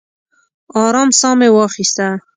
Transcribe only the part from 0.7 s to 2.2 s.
ارام ساه مې واخیسته.